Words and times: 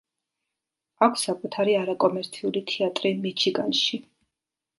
აქვს 1.07 1.25
საკუთარი 1.29 1.75
არაკომერციული 1.81 2.65
თეატრი 2.73 3.13
მიჩიგანში. 3.27 4.03